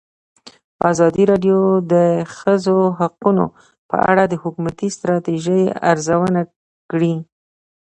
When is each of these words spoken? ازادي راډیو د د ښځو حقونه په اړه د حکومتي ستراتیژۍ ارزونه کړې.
ازادي 0.91 1.23
راډیو 1.31 1.57
د 1.79 1.81
د 1.93 1.93
ښځو 2.35 2.77
حقونه 2.99 3.43
په 3.89 3.97
اړه 4.11 4.23
د 4.27 4.33
حکومتي 4.43 4.87
ستراتیژۍ 4.95 5.63
ارزونه 5.91 6.41
کړې. 6.91 7.13